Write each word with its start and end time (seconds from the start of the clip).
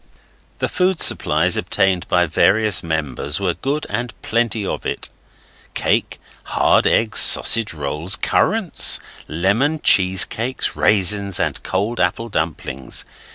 The 0.57 0.67
food 0.67 0.99
supplies 0.99 1.57
obtained 1.57 2.07
by 2.07 2.25
various 2.25 2.81
members 2.81 3.39
were 3.39 3.53
good 3.53 3.85
and 3.87 4.19
plenty 4.23 4.65
of 4.65 4.83
it. 4.83 5.11
Cake, 5.75 6.19
hard 6.45 6.87
eggs, 6.87 7.19
sausage 7.19 7.71
rolls, 7.71 8.15
currants, 8.15 8.99
lemon 9.27 9.79
cheese 9.83 10.25
cakes, 10.25 10.75
raisins, 10.75 11.39
and 11.39 11.61
cold 11.61 11.99
apple 11.99 12.29
dumplings. 12.29 13.05